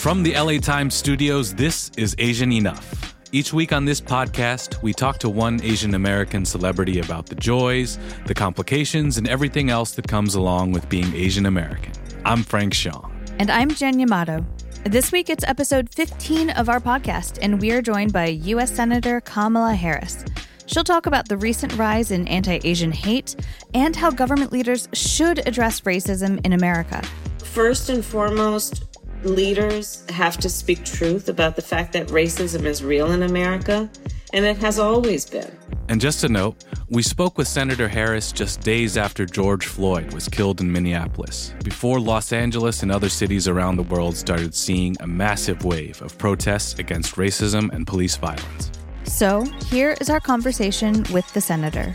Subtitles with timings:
[0.00, 3.14] From the LA Times studios, this is Asian Enough.
[3.32, 7.98] Each week on this podcast, we talk to one Asian American celebrity about the joys,
[8.24, 11.92] the complications, and everything else that comes along with being Asian American.
[12.24, 13.12] I'm Frank Shyong.
[13.38, 14.42] And I'm Jen Yamato.
[14.84, 18.74] This week, it's episode 15 of our podcast, and we are joined by U.S.
[18.74, 20.24] Senator Kamala Harris.
[20.64, 23.36] She'll talk about the recent rise in anti Asian hate
[23.74, 27.02] and how government leaders should address racism in America.
[27.44, 28.84] First and foremost,
[29.24, 33.88] leaders have to speak truth about the fact that racism is real in America,
[34.32, 35.50] and it has always been.
[35.88, 40.28] And just a note, we spoke with Senator Harris just days after George Floyd was
[40.28, 45.06] killed in Minneapolis, before Los Angeles and other cities around the world started seeing a
[45.06, 48.70] massive wave of protests against racism and police violence.
[49.04, 51.92] So, here is our conversation with the senator.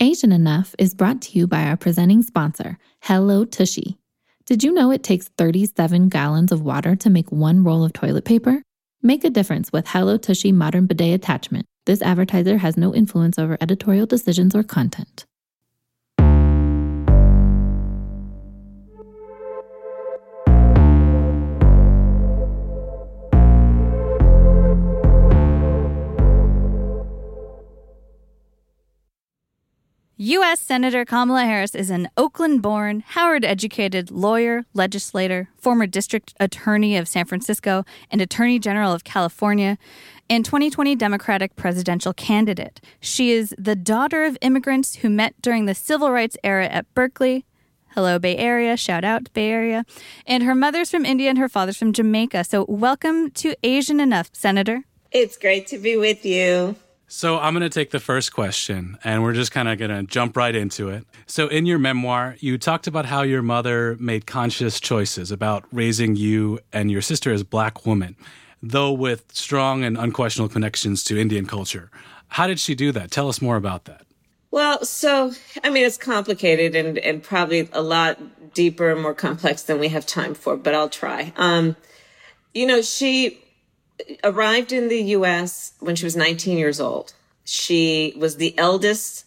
[0.00, 3.98] Asian Enough is brought to you by our presenting sponsor, Hello Tushy.
[4.46, 8.24] Did you know it takes 37 gallons of water to make one roll of toilet
[8.24, 8.62] paper?
[9.02, 11.66] Make a difference with Hello Tushy Modern Bidet Attachment.
[11.86, 15.26] This advertiser has no influence over editorial decisions or content.
[30.28, 30.60] U.S.
[30.60, 37.08] Senator Kamala Harris is an Oakland born, Howard educated lawyer, legislator, former district attorney of
[37.08, 39.78] San Francisco, and attorney general of California,
[40.28, 42.82] and 2020 Democratic presidential candidate.
[43.00, 47.46] She is the daughter of immigrants who met during the civil rights era at Berkeley.
[47.94, 48.76] Hello, Bay Area.
[48.76, 49.86] Shout out, Bay Area.
[50.26, 52.44] And her mother's from India and her father's from Jamaica.
[52.44, 54.82] So, welcome to Asian Enough, Senator.
[55.10, 56.76] It's great to be with you.
[57.10, 60.02] So I'm going to take the first question and we're just kind of going to
[60.02, 61.06] jump right into it.
[61.26, 66.16] So in your memoir, you talked about how your mother made conscious choices about raising
[66.16, 68.14] you and your sister as black women,
[68.62, 71.90] though with strong and unquestionable connections to Indian culture.
[72.28, 73.10] How did she do that?
[73.10, 74.02] Tell us more about that.
[74.50, 75.32] Well, so
[75.64, 79.88] I mean, it's complicated and and probably a lot deeper and more complex than we
[79.88, 81.32] have time for, but I'll try.
[81.36, 81.76] Um,
[82.54, 83.42] you know, she
[84.24, 87.14] arrived in the US when she was 19 years old.
[87.44, 89.24] She was the eldest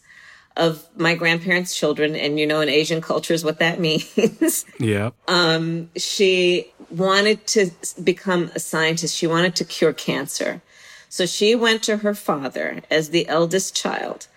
[0.56, 4.64] of my grandparents' children, and you know, in Asian cultures, what that means.
[4.78, 5.10] Yeah.
[5.26, 7.70] Um, she wanted to
[8.02, 9.16] become a scientist.
[9.16, 10.60] She wanted to cure cancer.
[11.08, 14.28] So she went to her father as the eldest child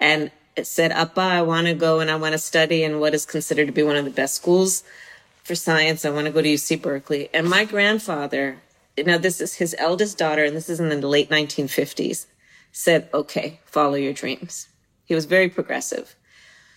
[0.00, 0.30] and
[0.62, 3.66] said, Appa, I want to go and I want to study in what is considered
[3.66, 4.82] to be one of the best schools
[5.44, 6.04] for science.
[6.04, 7.28] I want to go to UC Berkeley.
[7.32, 8.58] And my grandfather
[9.04, 12.26] now this is his eldest daughter, and this is in the late 1950s,
[12.72, 14.68] said, okay, follow your dreams.
[15.04, 16.16] He was very progressive.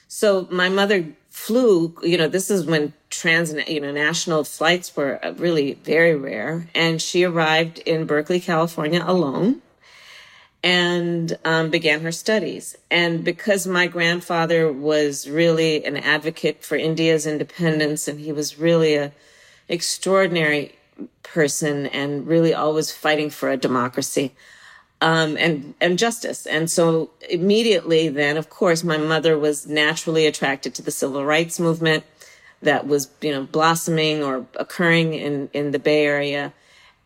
[0.07, 5.19] So my mother flew, you know, this is when trans, you know, national flights were
[5.38, 6.68] really very rare.
[6.74, 9.62] And she arrived in Berkeley, California alone
[10.63, 12.75] and um, began her studies.
[12.90, 18.96] And because my grandfather was really an advocate for India's independence and he was really
[18.96, 19.12] a
[19.69, 20.75] extraordinary
[21.24, 24.34] person and really always fighting for a democracy
[25.02, 26.46] um, and and justice.
[26.46, 31.59] And so immediately then, of course, my mother was naturally attracted to the civil rights
[31.59, 32.04] movement
[32.62, 36.54] that was you know blossoming or occurring in in the Bay Area,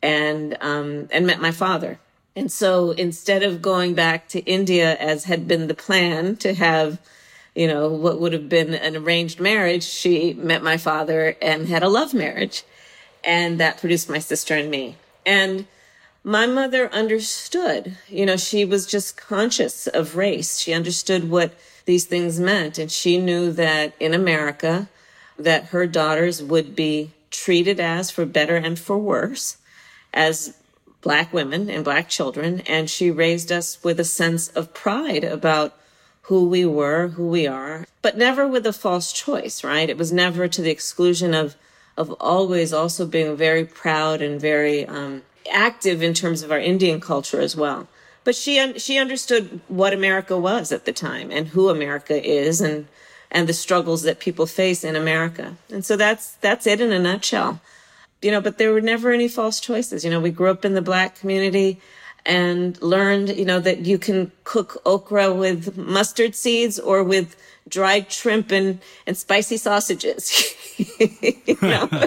[0.01, 1.99] and um, and met my father.
[2.35, 6.99] And so instead of going back to India as had been the plan to have
[7.53, 11.83] you know what would have been an arranged marriage, she met my father and had
[11.83, 12.63] a love marriage
[13.23, 14.97] and that produced my sister and me.
[15.25, 15.65] And
[16.23, 20.59] my mother understood, you know, she was just conscious of race.
[20.59, 21.53] She understood what
[21.85, 22.77] these things meant.
[22.77, 24.87] And she knew that in America,
[25.37, 29.57] that her daughters would be treated as, for better and for worse,
[30.13, 30.57] as
[31.01, 32.61] black women and black children.
[32.61, 35.75] And she raised us with a sense of pride about
[36.27, 39.89] who we were, who we are, but never with a false choice, right?
[39.89, 41.57] It was never to the exclusion of
[41.97, 46.99] of always also being very proud and very um, active in terms of our Indian
[46.99, 47.87] culture as well.
[48.23, 52.87] But she she understood what America was at the time and who America is and
[53.29, 55.57] and the struggles that people face in America.
[55.69, 57.59] And so that's that's it in a nutshell.
[58.21, 60.05] You know, but there were never any false choices.
[60.05, 61.81] You know, we grew up in the black community
[62.25, 67.35] and learned, you know, that you can cook okra with mustard seeds or with
[67.67, 70.55] dried shrimp and, and spicy sausages.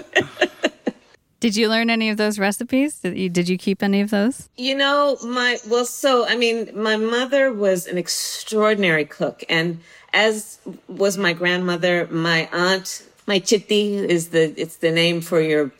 [1.39, 3.01] Did you learn any of those recipes?
[3.01, 4.49] Did you, did you keep any of those?
[4.57, 9.45] You know, my, well, so, I mean, my mother was an extraordinary cook.
[9.49, 9.81] And
[10.15, 10.59] as
[10.89, 15.73] was my grandmother, my aunt, my chitti is the, it's the name for your,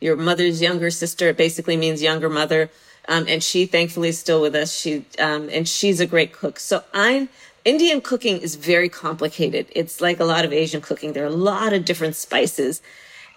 [0.00, 1.28] your mother's younger sister.
[1.28, 2.70] It basically means younger mother.
[3.06, 4.74] Um, and she thankfully is still with us.
[4.74, 6.58] She, um, and she's a great cook.
[6.58, 7.28] So I'm,
[7.64, 9.66] Indian cooking is very complicated.
[9.70, 11.14] It's like a lot of Asian cooking.
[11.14, 12.82] There are a lot of different spices.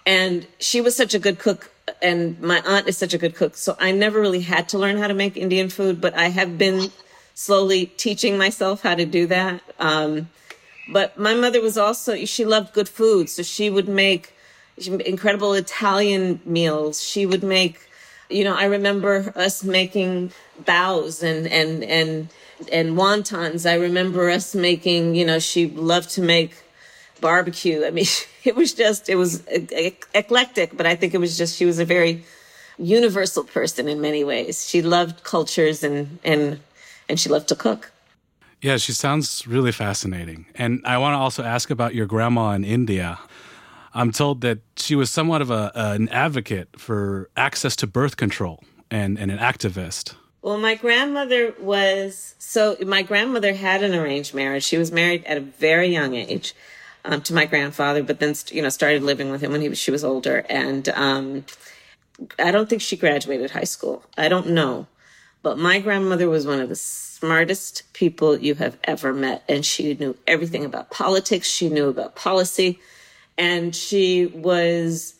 [0.05, 1.71] And she was such a good cook,
[2.01, 3.55] and my aunt is such a good cook.
[3.55, 6.57] So I never really had to learn how to make Indian food, but I have
[6.57, 6.91] been
[7.35, 9.61] slowly teaching myself how to do that.
[9.79, 10.29] Um,
[10.89, 13.29] but my mother was also, she loved good food.
[13.29, 14.33] So she would make
[14.77, 17.01] incredible Italian meals.
[17.01, 17.79] She would make,
[18.29, 20.31] you know, I remember us making
[20.65, 22.29] bows and, and, and,
[22.71, 23.69] and wontons.
[23.69, 26.55] I remember us making, you know, she loved to make
[27.21, 27.85] barbecue.
[27.85, 28.05] I mean,
[28.43, 31.85] it was just, it was eclectic, but I think it was just, she was a
[31.85, 32.23] very
[32.77, 34.67] universal person in many ways.
[34.67, 36.59] She loved cultures and, and,
[37.09, 37.91] and she loved to cook.
[38.61, 40.47] Yeah, she sounds really fascinating.
[40.55, 43.19] And I want to also ask about your grandma in India.
[43.93, 48.63] I'm told that she was somewhat of a, an advocate for access to birth control
[48.89, 50.15] and, and an activist.
[50.47, 54.63] Well, my grandmother was so my grandmother had an arranged marriage.
[54.63, 56.55] She was married at a very young age
[57.03, 59.91] um, to my grandfather, but then you know started living with him when he she
[59.91, 60.45] was older.
[60.47, 61.45] And um,
[62.39, 64.05] I don't think she graduated high school.
[64.17, 64.87] I don't know,
[65.43, 69.95] but my grandmother was one of the smartest people you have ever met, and she
[69.95, 71.51] knew everything about politics.
[71.51, 72.79] She knew about policy,
[73.37, 75.15] and she was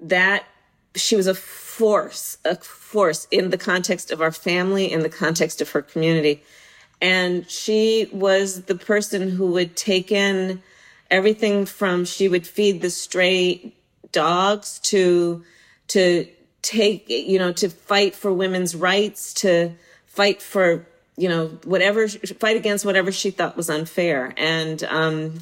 [0.00, 0.46] that
[0.94, 1.34] she was a
[1.76, 6.42] force, a force in the context of our family, in the context of her community.
[7.02, 10.62] And she was the person who would take in
[11.10, 13.74] everything from she would feed the stray
[14.10, 15.44] dogs to,
[15.88, 16.26] to
[16.62, 19.72] take, you know, to fight for women's rights, to
[20.06, 20.86] fight for,
[21.18, 24.32] you know, whatever, fight against whatever she thought was unfair.
[24.38, 25.40] And, um,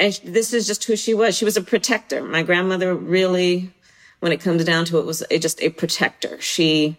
[0.00, 1.36] and this is just who she was.
[1.36, 2.20] She was a protector.
[2.24, 3.70] My grandmother really
[4.20, 6.40] when it comes down to it was just a protector.
[6.40, 6.96] She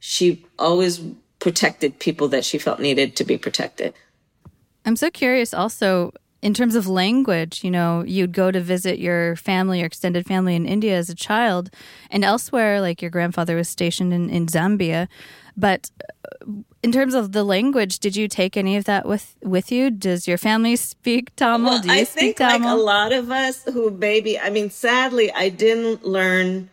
[0.00, 1.00] she always
[1.38, 3.94] protected people that she felt needed to be protected.
[4.84, 9.34] I'm so curious also in terms of language, you know, you'd go to visit your
[9.36, 11.70] family or extended family in India as a child
[12.10, 15.08] and elsewhere, like your grandfather was stationed in, in Zambia.
[15.56, 15.90] But
[16.42, 16.52] uh,
[16.88, 19.90] in terms of the language, did you take any of that with with you?
[19.90, 21.70] Does your family speak Tamil?
[21.70, 22.66] Well, Do you I speak think Tamil?
[22.66, 26.70] like a lot of us who maybe, I mean, sadly, I didn't learn.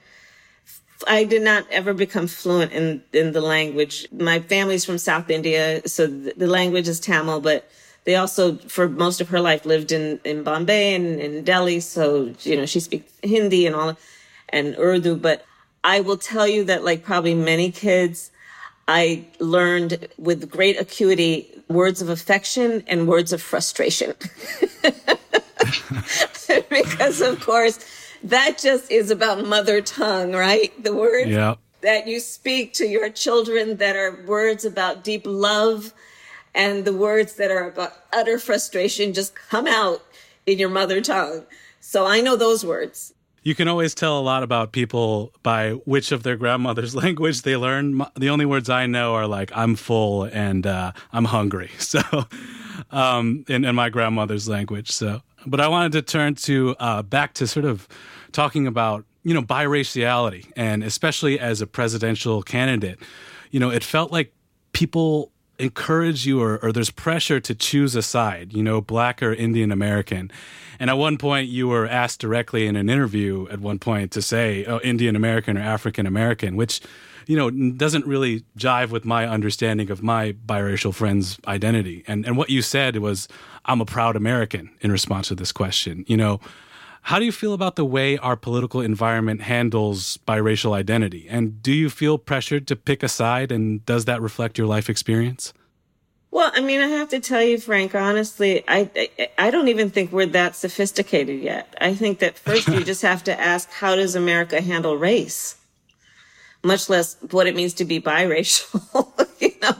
[1.05, 4.07] I did not ever become fluent in in the language.
[4.13, 7.69] My family's from South India, so the, the language is Tamil, but
[8.05, 11.81] they also, for most of her life, lived in in Bombay and in Delhi.
[11.81, 13.97] So you know, she speaks Hindi and all,
[14.47, 15.17] and Urdu.
[15.17, 15.43] But
[15.83, 18.31] I will tell you that, like probably many kids
[18.87, 24.13] I learned with great acuity words of affection and words of frustration.
[26.69, 27.79] because, of course,
[28.23, 30.71] that just is about mother tongue, right?
[30.83, 31.55] The words yeah.
[31.81, 35.93] that you speak to your children that are words about deep love
[36.53, 40.03] and the words that are about utter frustration just come out
[40.45, 41.43] in your mother tongue.
[41.79, 43.14] So I know those words
[43.45, 47.55] you can always tell a lot about people by which of their grandmother's language they
[47.55, 48.03] learn.
[48.15, 52.01] The only words I know are like "I'm full" and uh, "I'm hungry." So,
[52.91, 54.91] um, in, in, my grandmother's language.
[54.91, 57.87] So, but I wanted to turn to uh, back to sort of
[58.31, 62.99] talking about you know biraciality, and especially as a presidential candidate,
[63.51, 64.33] you know, it felt like
[64.73, 69.33] people encourage you or, or there's pressure to choose a side, you know, black or
[69.33, 70.31] Indian American.
[70.79, 74.21] And at one point, you were asked directly in an interview at one point to
[74.21, 76.81] say, oh, Indian American or African American, which,
[77.27, 82.03] you know, doesn't really jive with my understanding of my biracial friend's identity.
[82.07, 83.27] And, and what you said was,
[83.65, 86.03] I'm a proud American in response to this question.
[86.07, 86.39] You know,
[87.05, 91.27] how do you feel about the way our political environment handles biracial identity?
[91.29, 93.51] And do you feel pressured to pick a side?
[93.51, 95.53] And does that reflect your life experience?
[96.31, 99.91] Well, I mean, I have to tell you, Frank, honestly, I, I, I don't even
[99.91, 101.75] think we're that sophisticated yet.
[101.79, 105.57] I think that first you just have to ask, how does America handle race?
[106.63, 109.75] Much less what it means to be biracial, you know?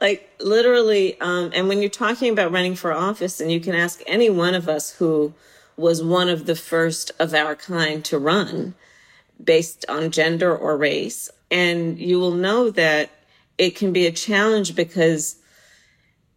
[0.00, 4.00] Like literally, um, and when you're talking about running for office, and you can ask
[4.06, 5.34] any one of us who
[5.76, 8.74] was one of the first of our kind to run
[9.42, 11.30] based on gender or race.
[11.50, 13.10] And you will know that
[13.58, 15.36] it can be a challenge because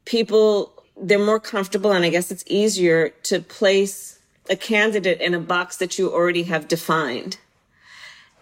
[0.05, 5.39] people, they're more comfortable and I guess it's easier to place a candidate in a
[5.39, 7.37] box that you already have defined.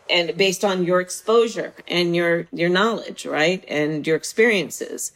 [0.10, 3.64] and based on your exposure and your your knowledge, right?
[3.68, 5.12] And your experiences.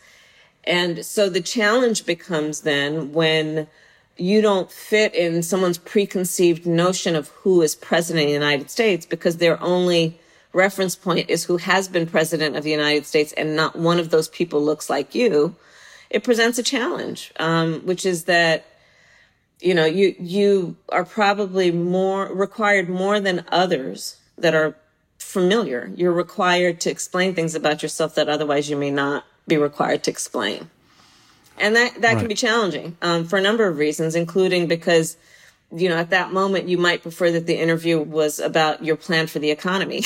[0.63, 3.67] And so the challenge becomes then when
[4.19, 9.05] you don't fit in someone's preconceived notion of who is president of the United States
[9.05, 10.19] because their only
[10.53, 14.09] reference point is who has been president of the United States and not one of
[14.09, 15.55] those people looks like you.
[16.09, 18.65] It presents a challenge, um, which is that
[19.59, 24.75] you know you you are probably more required more than others that are
[25.17, 25.91] familiar.
[25.95, 30.11] You're required to explain things about yourself that otherwise you may not be required to
[30.11, 30.69] explain.
[31.59, 32.17] And that, that right.
[32.19, 35.17] can be challenging um, for a number of reasons, including because,
[35.71, 39.27] you know, at that moment, you might prefer that the interview was about your plan
[39.27, 40.03] for the economy.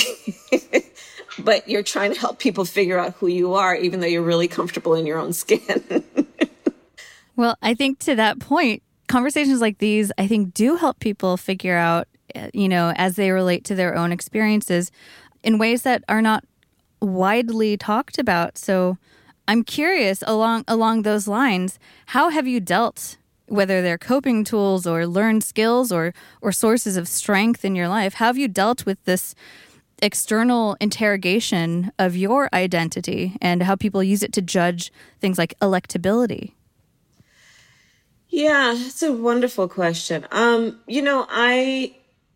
[1.39, 4.48] but you're trying to help people figure out who you are, even though you're really
[4.48, 6.03] comfortable in your own skin.
[7.36, 11.77] well, I think to that point, conversations like these, I think, do help people figure
[11.77, 12.08] out
[12.53, 14.91] you know, as they relate to their own experiences
[15.43, 16.43] in ways that are not
[17.01, 18.58] widely talked about.
[18.58, 18.98] So
[19.48, 23.18] I'm curious along along those lines, how have you dealt
[23.52, 28.16] whether they're coping tools or learned skills or or sources of strength in your life,
[28.16, 29.36] how have you dealt with this
[30.02, 36.54] external interrogation of your identity and how people use it to judge things like electability?
[38.30, 40.26] Yeah, it's a wonderful question.
[40.32, 41.96] Um, you know, I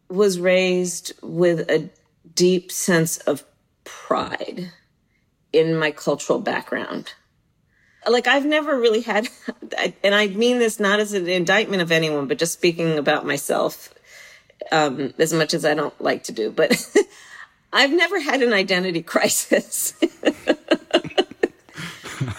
[0.10, 1.90] was raised with a
[2.36, 3.44] deep sense of
[3.86, 4.72] pride
[5.56, 7.14] in my cultural background.
[8.08, 9.30] Like I've never really had,
[10.04, 13.94] and I mean this not as an indictment of anyone, but just speaking about myself,
[14.72, 16.88] um, as much as I don't like to do, but
[17.74, 19.94] I've never had an identity crisis.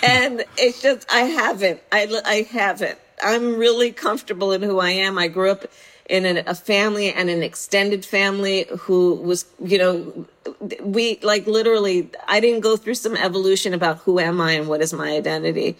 [0.02, 2.98] and it's just, I haven't, I, I haven't.
[3.22, 5.18] I'm really comfortable in who I am.
[5.18, 5.66] I grew up
[6.08, 10.26] in an, a family and an extended family who was, you know,
[10.80, 14.80] we like literally, I didn't go through some evolution about who am I and what
[14.80, 15.76] is my identity.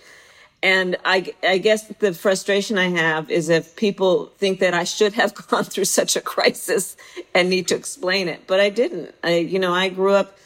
[0.62, 5.12] And I, I guess the frustration I have is if people think that I should
[5.12, 6.96] have gone through such a crisis
[7.34, 9.14] and need to explain it, but I didn't.
[9.22, 10.36] I, you know, I grew up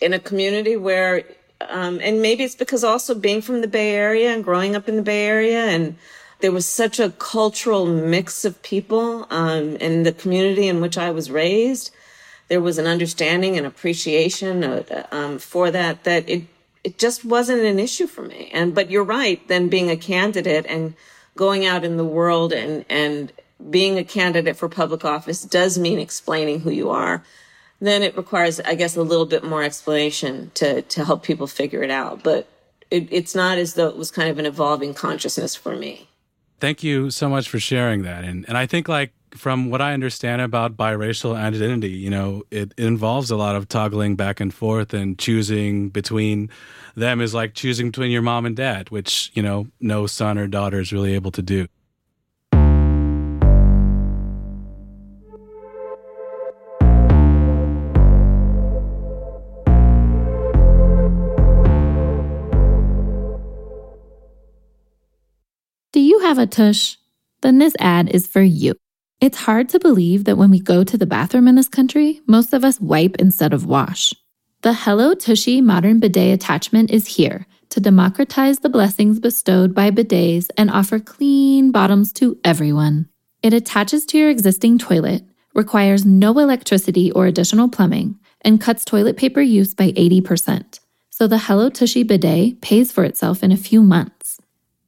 [0.00, 1.24] in a community where,
[1.68, 4.96] um, and maybe it's because also being from the Bay Area and growing up in
[4.96, 5.96] the Bay Area and,
[6.42, 11.10] there was such a cultural mix of people um, in the community in which I
[11.12, 11.92] was raised.
[12.48, 16.42] There was an understanding and appreciation uh, um, for that that it
[16.84, 18.50] it just wasn't an issue for me.
[18.52, 19.46] And but you're right.
[19.46, 20.94] Then being a candidate and
[21.36, 23.32] going out in the world and and
[23.70, 27.22] being a candidate for public office does mean explaining who you are.
[27.82, 31.82] Then it requires, I guess, a little bit more explanation to to help people figure
[31.82, 32.22] it out.
[32.22, 32.48] But
[32.90, 36.08] it, it's not as though it was kind of an evolving consciousness for me
[36.62, 38.22] thank you so much for sharing that.
[38.22, 42.72] And and I think like from what I understand about biracial identity, you know, it,
[42.76, 46.50] it involves a lot of toggling back and forth and choosing between
[46.94, 50.46] them is like choosing between your mom and dad, which, you know, no son or
[50.46, 51.66] daughter is really able to do.
[66.42, 66.96] Have a tush?
[67.42, 68.74] Then this ad is for you.
[69.20, 72.52] It's hard to believe that when we go to the bathroom in this country, most
[72.52, 74.12] of us wipe instead of wash.
[74.62, 80.48] The Hello Tushy modern bidet attachment is here to democratize the blessings bestowed by bidets
[80.56, 83.08] and offer clean bottoms to everyone.
[83.42, 85.22] It attaches to your existing toilet,
[85.54, 90.80] requires no electricity or additional plumbing, and cuts toilet paper use by 80%.
[91.10, 94.21] So the Hello Tushy bidet pays for itself in a few months.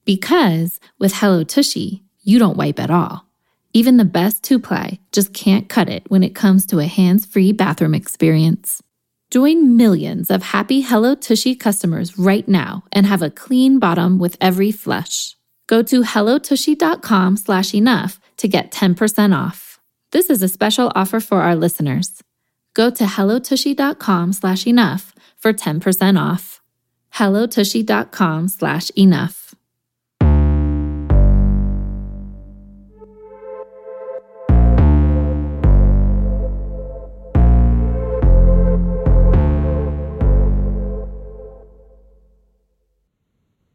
[0.04, 3.26] Because with Hello Tushy, you don't wipe at all.
[3.72, 7.26] Even the best two ply just can't cut it when it comes to a hands
[7.26, 8.82] free bathroom experience.
[9.30, 14.36] Join millions of happy Hello Tushy customers right now and have a clean bottom with
[14.40, 15.36] every flush.
[15.66, 19.80] Go to hellotushy.com slash enough to get 10% off.
[20.12, 22.22] This is a special offer for our listeners.
[22.74, 26.60] Go to hellotushy.com slash enough for 10% off.
[27.14, 29.43] hellotushy.com slash enough.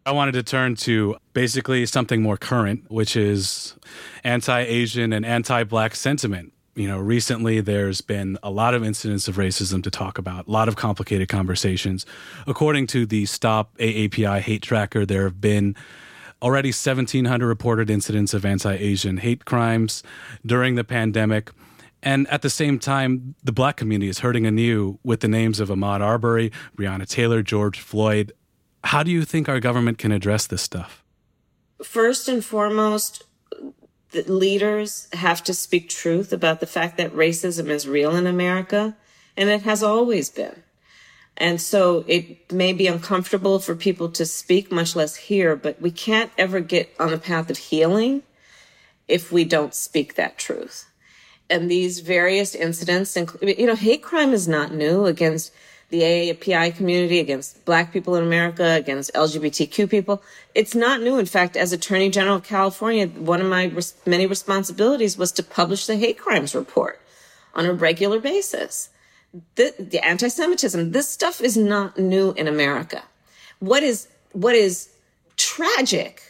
[0.10, 3.76] I wanted to turn to basically something more current, which is
[4.24, 6.52] anti Asian and anti Black sentiment.
[6.74, 10.52] You know, recently there's been a lot of incidents of racism to talk about, a
[10.52, 12.08] lot of complicated conversations.
[12.48, 15.76] According to the Stop AAPI hate tracker, there have been
[16.42, 20.02] already 1,700 reported incidents of anti Asian hate crimes
[20.44, 21.52] during the pandemic.
[22.02, 25.70] And at the same time, the black community is hurting anew with the names of
[25.70, 28.34] Ahmaud Arbery, Breonna Taylor, George Floyd.
[28.84, 31.04] How do you think our government can address this stuff?
[31.84, 33.24] First and foremost,
[34.12, 38.96] the leaders have to speak truth about the fact that racism is real in America,
[39.38, 40.64] and it has always been.
[41.38, 45.92] And so it may be uncomfortable for people to speak, much less hear, but we
[45.92, 48.24] can't ever get on the path of healing
[49.08, 50.86] if we don't speak that truth.
[51.50, 55.54] And these various incidents, you know, hate crime is not new against
[55.90, 60.22] the AAPI community, against black people in America, against LGBTQ people.
[60.54, 61.18] It's not new.
[61.18, 65.44] In fact, as Attorney General of California, one of my res- many responsibilities was to
[65.44, 67.02] publish the hate crimes report
[67.56, 68.90] on a regular basis.
[69.56, 73.04] The, the anti-Semitism, this stuff is not new in America.
[73.60, 74.90] What is, what is
[75.38, 76.22] tragic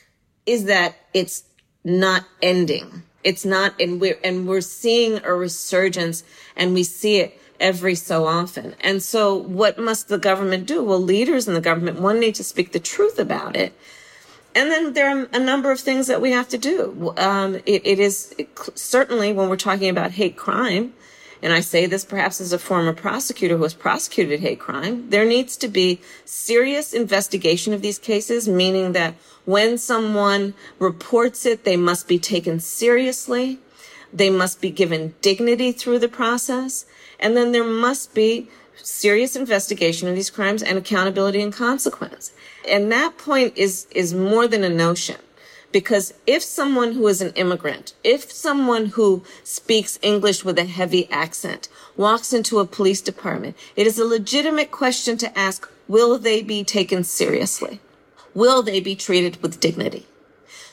[0.46, 1.44] is that it's
[1.84, 3.04] not ending.
[3.24, 6.24] It's not, and we're, and we're seeing a resurgence
[6.56, 8.76] and we see it every so often.
[8.82, 10.84] And so what must the government do?
[10.84, 13.74] Well, leaders in the government, one need to speak the truth about it.
[14.56, 17.14] And then there are a number of things that we have to do.
[17.18, 20.94] Um, it, it is it, certainly when we're talking about hate crime,
[21.42, 25.26] and I say this perhaps as a former prosecutor who has prosecuted hate crime, there
[25.26, 29.14] needs to be serious investigation of these cases, meaning that
[29.46, 33.60] when someone reports it, they must be taken seriously.
[34.12, 36.86] They must be given dignity through the process.
[37.20, 38.50] And then there must be
[38.82, 42.32] serious investigation of these crimes and accountability and consequence.
[42.68, 45.18] And that point is, is more than a notion.
[45.72, 51.10] Because if someone who is an immigrant, if someone who speaks English with a heavy
[51.12, 56.42] accent walks into a police department, it is a legitimate question to ask, will they
[56.42, 57.82] be taken seriously?
[58.34, 60.08] Will they be treated with dignity?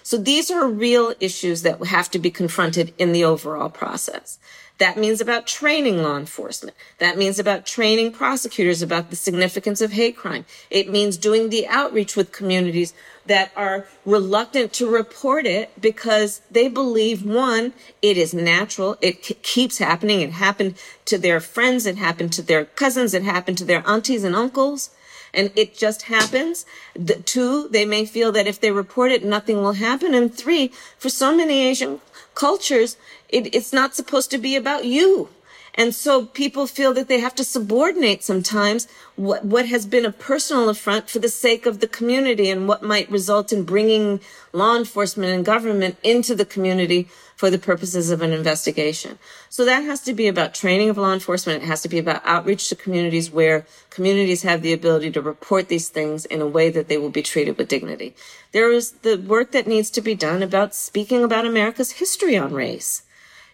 [0.06, 4.38] So these are real issues that have to be confronted in the overall process.
[4.78, 6.76] That means about training law enforcement.
[6.98, 10.44] That means about training prosecutors about the significance of hate crime.
[10.70, 12.94] It means doing the outreach with communities
[13.26, 18.98] that are reluctant to report it because they believe one, it is natural.
[19.00, 20.20] It c- keeps happening.
[20.20, 20.76] It happened
[21.06, 21.84] to their friends.
[21.84, 23.12] It happened to their cousins.
[23.12, 24.90] It happened to their aunties and uncles.
[25.36, 26.64] And it just happens.
[26.94, 30.14] The, two, they may feel that if they report it, nothing will happen.
[30.14, 32.00] And three, for so many Asian
[32.34, 32.96] cultures,
[33.28, 35.28] it, it's not supposed to be about you.
[35.76, 40.12] And so people feel that they have to subordinate sometimes what, what has been a
[40.12, 44.20] personal affront for the sake of the community and what might result in bringing
[44.52, 49.18] law enforcement and government into the community for the purposes of an investigation.
[49.50, 51.62] So that has to be about training of law enforcement.
[51.62, 55.68] It has to be about outreach to communities where communities have the ability to report
[55.68, 58.14] these things in a way that they will be treated with dignity.
[58.52, 62.54] There is the work that needs to be done about speaking about America's history on
[62.54, 63.02] race.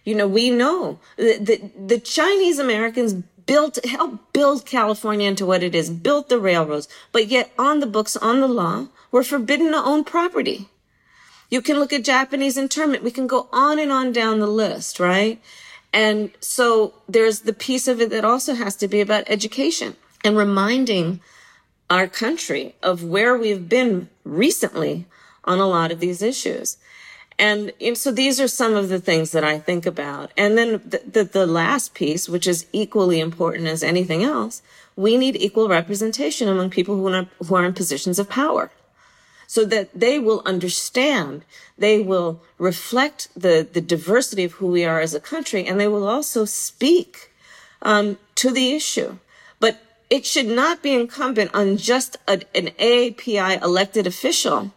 [0.03, 5.63] You know, we know that the, the Chinese Americans built, helped build California into what
[5.63, 9.71] it is, built the railroads, but yet on the books, on the law, we're forbidden
[9.71, 10.69] to own property.
[11.49, 13.03] You can look at Japanese internment.
[13.03, 15.39] We can go on and on down the list, right?
[15.93, 20.35] And so there's the piece of it that also has to be about education and
[20.35, 21.21] reminding
[21.89, 25.05] our country of where we've been recently
[25.43, 26.77] on a lot of these issues.
[27.43, 30.31] And, and, so these are some of the things that I think about.
[30.37, 34.61] And then the, the, the, last piece, which is equally important as anything else,
[34.95, 38.71] we need equal representation among people who are, who are in positions of power
[39.45, 41.43] so that they will understand,
[41.77, 45.87] they will reflect the, the diversity of who we are as a country, and they
[45.89, 47.29] will also speak
[47.81, 49.17] um, to the issue.
[49.59, 54.71] But it should not be incumbent on just a, an AAPI elected official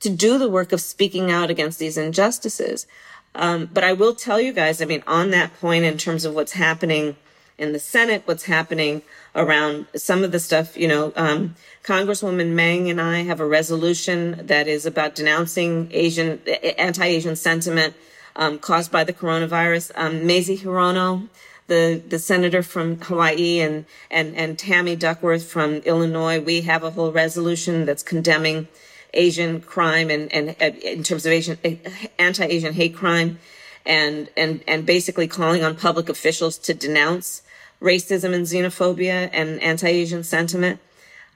[0.00, 2.86] to do the work of speaking out against these injustices.
[3.34, 6.34] Um, but I will tell you guys, I mean, on that point, in terms of
[6.34, 7.16] what's happening
[7.58, 9.02] in the Senate, what's happening
[9.34, 14.46] around some of the stuff, you know, um, Congresswoman Meng and I have a resolution
[14.46, 17.94] that is about denouncing Asian, anti-Asian sentiment
[18.34, 19.92] um, caused by the coronavirus.
[19.94, 21.28] Um, Mazie Hirono,
[21.66, 26.90] the, the senator from Hawaii and, and, and Tammy Duckworth from Illinois, we have a
[26.90, 28.68] whole resolution that's condemning
[29.14, 31.58] Asian crime and, and, and in terms of Asian
[32.18, 33.38] anti-Asian hate crime,
[33.86, 37.42] and and and basically calling on public officials to denounce
[37.80, 40.80] racism and xenophobia and anti-Asian sentiment.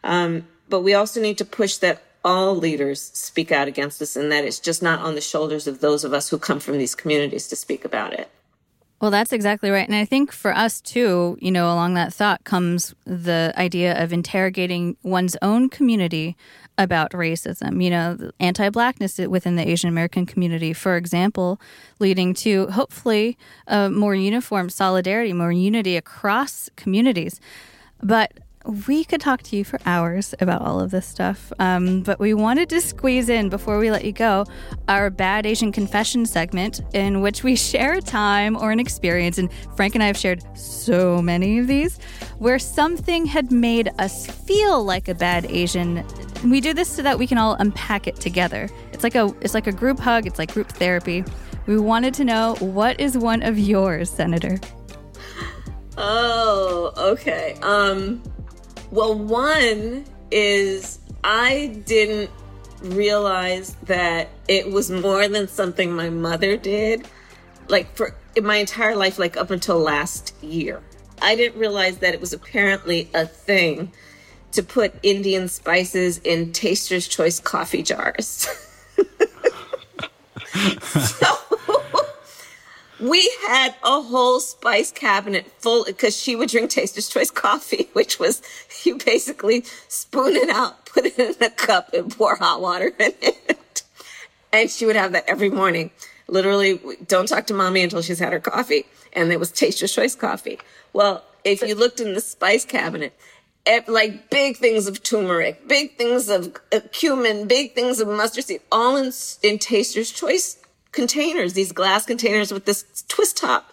[0.03, 4.31] Um, but we also need to push that all leaders speak out against this, and
[4.33, 6.95] that it's just not on the shoulders of those of us who come from these
[6.95, 8.31] communities to speak about it.
[9.05, 9.87] Well, that's exactly right.
[9.87, 14.15] And I think for us too, you know, along that thought comes the idea of
[14.15, 16.39] interrogating one's own community
[16.79, 21.61] about racism, you know, anti blackness within the Asian American community, for example,
[21.99, 23.37] leading to hopefully
[23.67, 27.43] a more uniform solidarity, more unity across communities.
[28.03, 28.33] But
[28.65, 32.33] we could talk to you for hours about all of this stuff, um, but we
[32.33, 34.47] wanted to squeeze in before we let you go
[34.89, 39.51] our Bad Asian Confession segment, in which we share a time or an experience, and
[39.77, 41.99] Frank and I have shared so many of these,
[42.39, 46.05] where something had made us feel like a bad Asian.
[46.45, 48.69] We do this so that we can all unpack it together.
[48.93, 50.27] It's like a it's like a group hug.
[50.27, 51.25] It's like group therapy.
[51.67, 54.59] We wanted to know what is one of yours, Senator.
[55.97, 57.57] Oh, okay.
[57.63, 58.23] Um
[58.91, 62.31] well, one is I didn't
[62.83, 67.09] realize that it was more than something my mother did.
[67.69, 70.83] Like for my entire life, like up until last year,
[71.23, 73.93] I didn't realize that it was apparently a thing
[74.53, 78.47] to put Indian spices in Taster's Choice coffee jars.
[80.93, 81.34] so
[83.01, 88.19] we had a whole spice cabinet full because she would drink Taster's Choice coffee, which
[88.19, 88.43] was
[88.85, 93.13] you basically spoon it out, put it in a cup, and pour hot water in
[93.21, 93.83] it.
[94.53, 95.91] And she would have that every morning.
[96.29, 98.87] Literally, don't talk to mommy until she's had her coffee.
[99.13, 100.59] And it was Taster's Choice coffee.
[100.93, 103.13] Well, if you looked in the spice cabinet,
[103.67, 106.57] eh, like big things of turmeric, big things of
[106.93, 110.64] cumin, big things of mustard seed, all in, in Taster's Choice
[110.95, 113.73] containers, these glass containers with this twist top.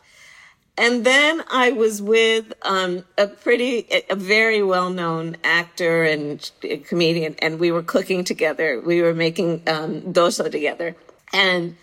[0.77, 6.49] And then I was with um, a pretty, a very well known actor and
[6.87, 8.81] comedian, and we were cooking together.
[8.81, 10.95] We were making um, dosa together.
[11.33, 11.75] And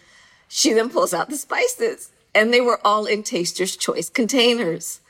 [0.49, 5.01] she then pulls out the spices, and they were all in Taster's Choice containers.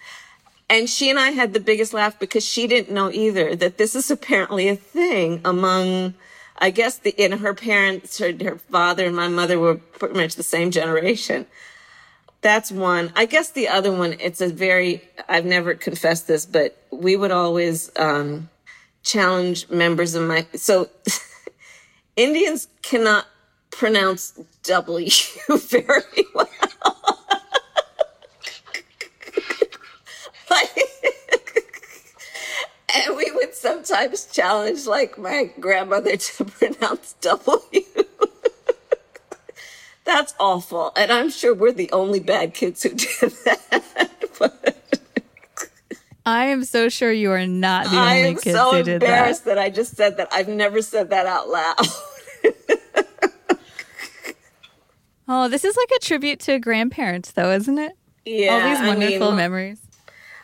[0.68, 3.94] And she and I had the biggest laugh because she didn't know either that this
[3.94, 6.14] is apparently a thing among
[6.58, 10.34] I guess the, in her parents, her, her father and my mother were pretty much
[10.34, 11.46] the same generation.
[12.40, 13.12] That's one.
[13.16, 17.30] I guess the other one, it's a very, I've never confessed this, but we would
[17.30, 18.48] always, um,
[19.02, 20.88] challenge members of my, so
[22.16, 23.26] Indians cannot
[23.70, 25.10] pronounce W
[25.48, 26.02] very
[26.34, 26.48] well.
[33.06, 37.60] And we would sometimes challenge, like my grandmother, to pronounce W.
[40.04, 40.92] That's awful.
[40.96, 44.10] And I'm sure we're the only bad kids who did that.
[44.38, 44.78] But
[46.24, 48.08] I am so sure you are not the only kids.
[48.08, 49.56] I am kids so who did embarrassed that.
[49.56, 50.28] that I just said that.
[50.32, 51.76] I've never said that out loud.
[55.30, 57.92] Oh, this is like a tribute to grandparents, though, isn't it?
[58.24, 58.54] yeah.
[58.54, 59.80] All these I wonderful mean, memories.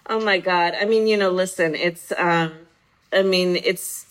[0.06, 0.74] Oh my God.
[0.78, 2.52] I mean, you know, listen, it's, um,
[3.12, 4.06] I mean, it's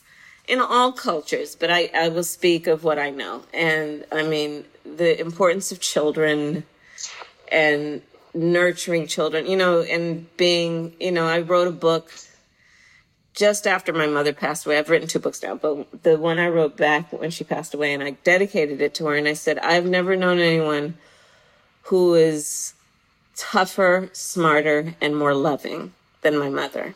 [0.47, 3.43] in all cultures, but I, I will speak of what I know.
[3.53, 6.65] And I mean, the importance of children
[7.51, 8.01] and
[8.33, 12.11] nurturing children, you know, and being, you know, I wrote a book
[13.33, 14.77] just after my mother passed away.
[14.77, 17.93] I've written two books now, but the one I wrote back when she passed away
[17.93, 19.15] and I dedicated it to her.
[19.15, 20.95] And I said, I've never known anyone
[21.83, 22.73] who is
[23.35, 26.95] tougher, smarter, and more loving than my mother.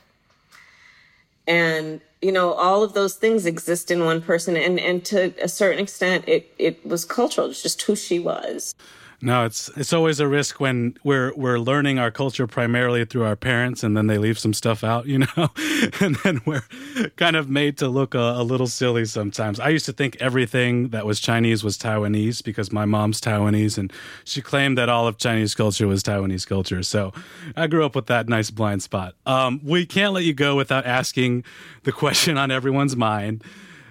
[1.47, 4.57] And, you know, all of those things exist in one person.
[4.57, 7.49] And, and to a certain extent, it, it was cultural.
[7.49, 8.75] It's just who she was.
[9.19, 13.35] No, it's it's always a risk when we're we're learning our culture primarily through our
[13.35, 15.27] parents, and then they leave some stuff out, you know,
[15.99, 16.67] and then we're
[17.15, 19.59] kind of made to look a, a, little silly sometimes.
[19.59, 23.91] I used to think everything that was Chinese was Taiwanese because my mom's Taiwanese, and
[24.23, 26.83] she claimed that all of Chinese culture was Taiwanese culture.
[26.83, 27.11] So
[27.55, 29.15] I grew up with that nice blind spot.
[29.25, 31.43] Um, we can't let you go without asking
[31.83, 33.43] the question on everyone's mind,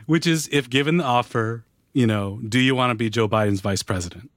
[0.07, 3.61] which is, if given the offer, you know, do you want to be Joe Biden's
[3.61, 4.31] vice president?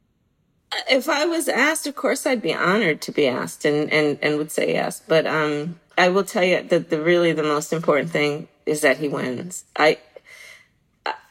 [0.89, 4.37] If I was asked, of course, I'd be honored to be asked and, and, and
[4.37, 5.01] would say yes.
[5.07, 8.97] But um, I will tell you that the really the most important thing is that
[8.97, 9.65] he wins.
[9.75, 9.97] I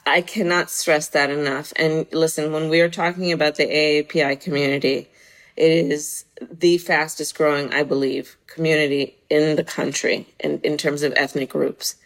[0.09, 1.72] I cannot stress that enough.
[1.77, 5.11] And listen, when we are talking about the AAPI community,
[5.55, 11.12] it is the fastest growing, I believe, community in the country in, in terms of
[11.14, 11.96] ethnic groups.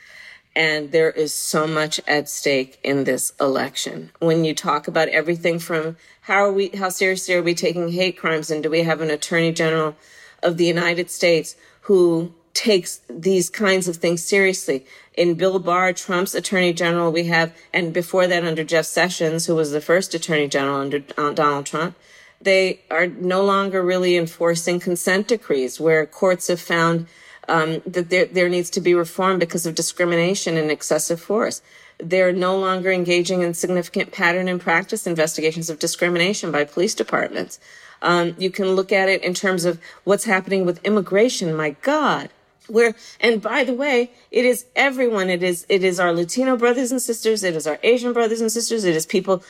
[0.54, 4.10] And there is so much at stake in this election.
[4.18, 8.18] When you talk about everything from how are we, how seriously are we taking hate
[8.18, 8.50] crimes?
[8.50, 9.96] And do we have an attorney general
[10.42, 14.84] of the United States who takes these kinds of things seriously?
[15.14, 19.54] In Bill Barr, Trump's attorney general, we have, and before that under Jeff Sessions, who
[19.54, 21.96] was the first attorney general under uh, Donald Trump,
[22.42, 27.06] They are no longer really enforcing consent decrees where courts have found
[27.48, 31.62] um, that there, there needs to be reform because of discrimination and excessive force.
[31.98, 37.58] They're no longer engaging in significant pattern and practice investigations of discrimination by police departments.
[38.00, 41.54] Um, you can look at it in terms of what's happening with immigration.
[41.54, 42.30] My God,
[42.68, 46.92] where and by the way it is everyone it is it is our latino brothers
[46.92, 49.42] and sisters it is our asian brothers and sisters it is people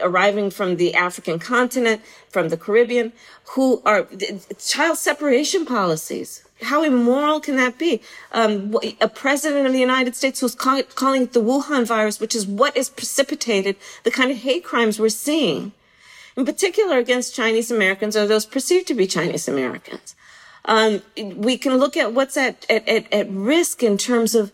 [0.00, 3.12] arriving from the african continent from the caribbean
[3.50, 4.06] who are
[4.58, 8.00] child separation policies how immoral can that be?
[8.32, 12.34] Um, a president of the united states who's call, calling it the wuhan virus which
[12.34, 15.72] is what has precipitated the kind of hate crimes we're seeing
[16.36, 20.14] in particular against chinese americans or those perceived to be chinese americans.
[20.64, 24.52] Um, we can look at what's at, at, at, at risk in terms of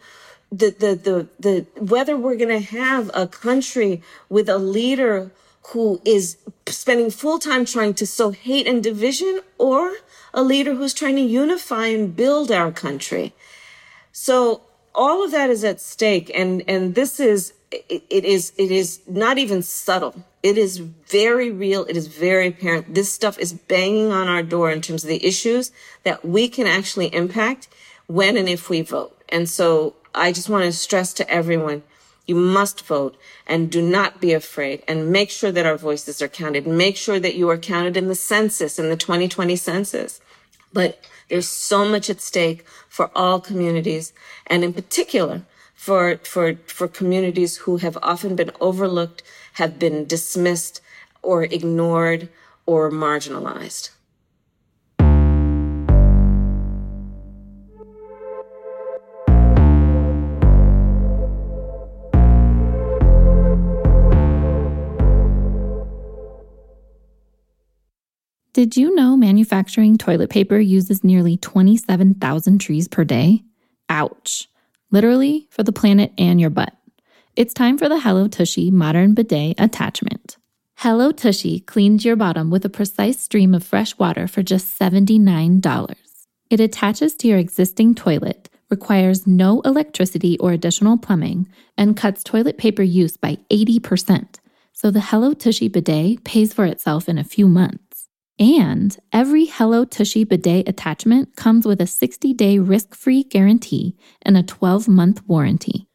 [0.50, 5.30] the, the, the, the, whether we're going to have a country with a leader
[5.68, 6.36] who is
[6.68, 9.92] spending full time trying to sow hate and division or
[10.36, 13.32] a leader who's trying to unify and build our country.
[14.12, 14.60] So
[14.94, 16.30] all of that is at stake.
[16.34, 20.24] And, and this is, it, it is, it is not even subtle.
[20.42, 21.86] It is very real.
[21.86, 22.94] It is very apparent.
[22.94, 25.72] This stuff is banging on our door in terms of the issues
[26.04, 27.68] that we can actually impact
[28.06, 29.18] when and if we vote.
[29.30, 31.82] And so I just want to stress to everyone,
[32.26, 36.28] you must vote and do not be afraid and make sure that our voices are
[36.28, 36.66] counted.
[36.66, 40.20] Make sure that you are counted in the census, in the 2020 census.
[40.72, 44.12] But there's so much at stake for all communities
[44.46, 45.42] and in particular
[45.74, 49.22] for, for, for communities who have often been overlooked
[49.54, 50.80] have been dismissed
[51.22, 52.28] or ignored
[52.66, 53.90] or marginalized.
[68.56, 73.42] Did you know manufacturing toilet paper uses nearly 27,000 trees per day?
[73.90, 74.48] Ouch.
[74.90, 76.72] Literally for the planet and your butt.
[77.36, 80.38] It's time for the Hello Tushy Modern Bidet Attachment.
[80.76, 85.94] Hello Tushy cleans your bottom with a precise stream of fresh water for just $79.
[86.48, 92.56] It attaches to your existing toilet, requires no electricity or additional plumbing, and cuts toilet
[92.56, 94.38] paper use by 80%.
[94.72, 97.85] So the Hello Tushy bidet pays for itself in a few months.
[98.38, 104.36] And every Hello Tushy bidet attachment comes with a 60 day risk free guarantee and
[104.36, 105.86] a 12 month warranty.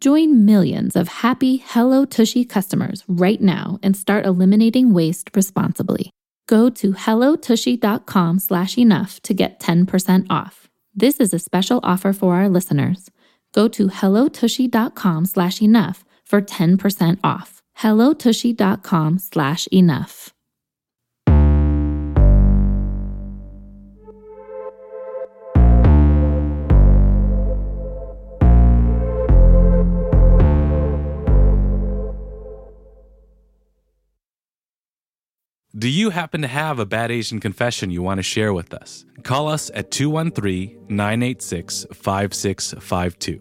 [0.00, 6.12] Join millions of happy Hello Tushy customers right now and start eliminating waste responsibly.
[6.46, 10.68] Go to hellotushy.com slash enough to get 10% off.
[10.94, 13.10] This is a special offer for our listeners.
[13.52, 17.60] Go to hellotushy.com slash enough for 10% off.
[17.78, 20.32] hellotushy.com slash enough.
[35.88, 39.06] Do you happen to have a bad Asian confession you want to share with us?
[39.22, 43.40] Call us at 213 986 5652.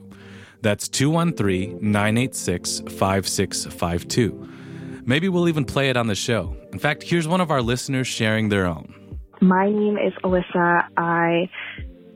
[0.62, 5.04] That's 213 986 5652.
[5.06, 6.56] Maybe we'll even play it on the show.
[6.72, 9.20] In fact, here's one of our listeners sharing their own.
[9.42, 10.88] My name is Alyssa.
[10.96, 11.50] I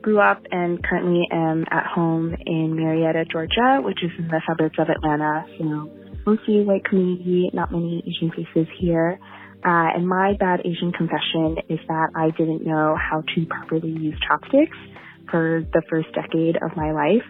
[0.00, 4.78] grew up and currently am at home in Marietta, Georgia, which is in the suburbs
[4.78, 5.44] of Atlanta.
[5.58, 5.90] So
[6.24, 9.20] mostly white community, not many Asian faces here.
[9.64, 14.18] Uh, and my bad Asian confession is that I didn't know how to properly use
[14.26, 14.76] chopsticks
[15.30, 17.22] for the first decade of my life.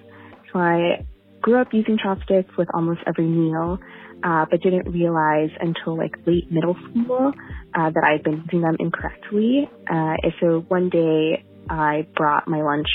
[0.52, 1.04] So I
[1.42, 3.78] grew up using chopsticks with almost every meal,
[4.22, 7.32] uh, but didn't realize until like late middle school
[7.74, 9.68] uh, that I'd been using them incorrectly.
[9.90, 12.88] Uh, so one day I brought my lunch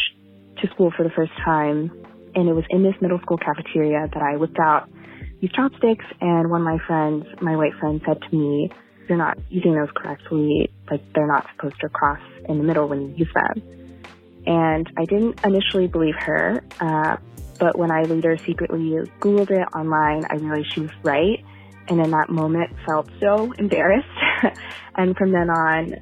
[0.61, 1.91] to school for the first time,
[2.33, 4.89] and it was in this middle school cafeteria that I whipped out
[5.41, 6.05] these chopsticks.
[6.21, 8.71] And one of my friends, my white friend, said to me,
[9.09, 13.01] you're not using those correctly, like they're not supposed to cross in the middle when
[13.01, 13.61] you use them.
[14.45, 17.17] And I didn't initially believe her, uh,
[17.59, 21.43] but when I later secretly Googled it online, I realized she was right.
[21.89, 24.07] And in that moment, felt so embarrassed.
[24.95, 25.95] and from then on,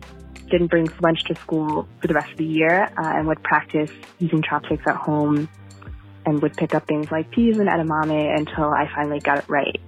[0.49, 3.91] didn't bring lunch to school for the rest of the year uh, and would practice
[4.19, 5.49] using chopsticks at home
[6.25, 9.79] and would pick up things like peas and edamame until I finally got it right.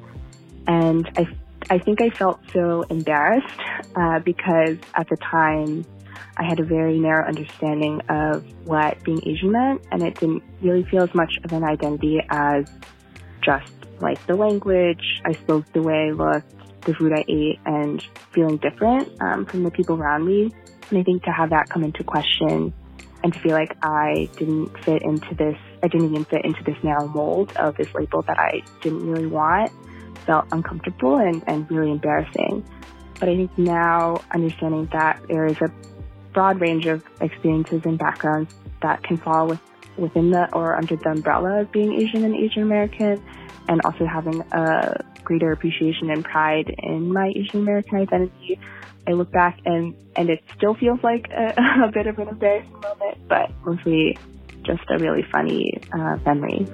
[0.68, 1.28] And I
[1.70, 3.60] I think I felt so embarrassed
[3.96, 5.86] uh, because at the time
[6.38, 10.84] I had a very narrow understanding of what being Asian meant, and it didn't really
[10.84, 12.66] feel as much of an identity as
[13.42, 15.22] just like the language.
[15.26, 16.54] I spoke the way I looked,
[16.86, 18.02] the food I ate and
[18.32, 20.54] feeling different um, from the people around me.
[20.90, 22.74] And I think to have that come into question
[23.24, 26.78] and to feel like I didn't fit into this, I didn't even fit into this
[26.82, 29.72] narrow mold of this label that I didn't really want
[30.28, 32.64] felt uncomfortable and, and really embarrassing.
[33.20, 35.72] But I think now understanding that there is a
[36.34, 39.60] broad range of experiences and backgrounds that can fall with,
[39.98, 43.24] within the or under the umbrella of being Asian and Asian American,
[43.68, 48.60] and also having a greater appreciation and pride in my Asian American identity.
[49.08, 51.54] I look back and, and it still feels like a,
[51.86, 54.18] a bit of an embarrassing moment, but mostly
[54.64, 56.68] just a really funny uh, memory.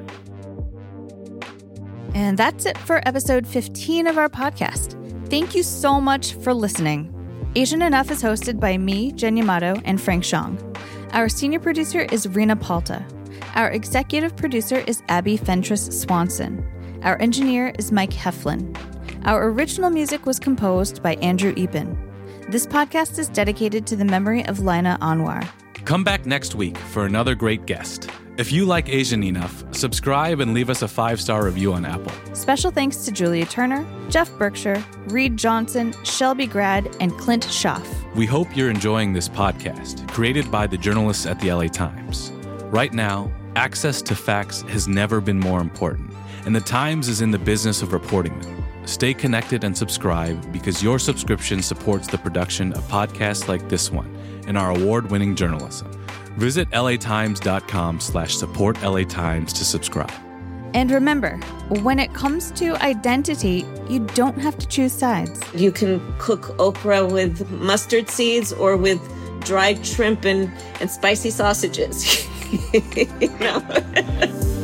[2.14, 5.00] And that's it for episode 15 of our podcast.
[5.30, 7.10] Thank you so much for listening.
[7.56, 10.60] Asian Enough is hosted by me, Jen Yamato, and Frank Shyong.
[11.12, 13.04] Our senior producer is Rena Palta.
[13.56, 16.66] Our executive producer is Abby Fentress Swanson.
[17.04, 18.76] Our engineer is Mike Heflin.
[19.26, 21.98] Our original music was composed by Andrew Eapen.
[22.50, 25.48] This podcast is dedicated to the memory of Lina Anwar.
[25.86, 28.10] Come back next week for another great guest.
[28.36, 32.12] If you like Asian enough, subscribe and leave us a five star review on Apple.
[32.34, 37.88] Special thanks to Julia Turner, Jeff Berkshire, Reed Johnson, Shelby Grad, and Clint Schaff.
[38.16, 42.32] We hope you're enjoying this podcast, created by the journalists at the LA Times.
[42.72, 46.12] Right now, access to facts has never been more important,
[46.48, 48.64] and the Times is in the business of reporting them.
[48.86, 54.12] Stay connected and subscribe because your subscription supports the production of podcasts like this one
[54.48, 56.03] and our award-winning journalism.
[56.38, 60.12] Visit latimes.com slash support latimes to subscribe.
[60.74, 61.38] And remember,
[61.82, 65.40] when it comes to identity, you don't have to choose sides.
[65.54, 69.00] You can cook okra with mustard seeds or with
[69.46, 72.28] dried shrimp and, and spicy sausages.
[72.74, 74.60] you know?